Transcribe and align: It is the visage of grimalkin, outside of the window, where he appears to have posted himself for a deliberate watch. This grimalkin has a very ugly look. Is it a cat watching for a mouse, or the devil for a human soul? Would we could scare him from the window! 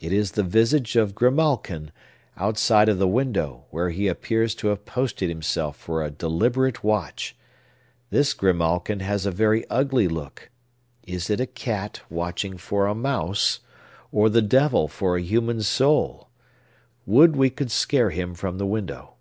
It 0.00 0.12
is 0.12 0.32
the 0.32 0.42
visage 0.42 0.96
of 0.96 1.14
grimalkin, 1.14 1.92
outside 2.36 2.88
of 2.88 2.98
the 2.98 3.06
window, 3.06 3.66
where 3.70 3.90
he 3.90 4.08
appears 4.08 4.52
to 4.56 4.66
have 4.66 4.84
posted 4.84 5.28
himself 5.28 5.76
for 5.76 6.02
a 6.02 6.10
deliberate 6.10 6.82
watch. 6.82 7.36
This 8.10 8.34
grimalkin 8.34 8.98
has 8.98 9.26
a 9.26 9.30
very 9.30 9.64
ugly 9.70 10.08
look. 10.08 10.50
Is 11.06 11.30
it 11.30 11.38
a 11.38 11.46
cat 11.46 12.00
watching 12.10 12.56
for 12.56 12.88
a 12.88 12.96
mouse, 12.96 13.60
or 14.10 14.28
the 14.28 14.42
devil 14.42 14.88
for 14.88 15.14
a 15.16 15.22
human 15.22 15.62
soul? 15.62 16.30
Would 17.06 17.36
we 17.36 17.48
could 17.48 17.70
scare 17.70 18.10
him 18.10 18.34
from 18.34 18.58
the 18.58 18.66
window! 18.66 19.14